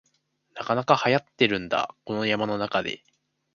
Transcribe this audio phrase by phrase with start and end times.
[0.55, 3.03] なかなかはやってるんだ、こんな山の中で